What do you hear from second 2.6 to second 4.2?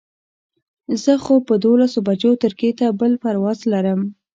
ته بل پرواز لرم.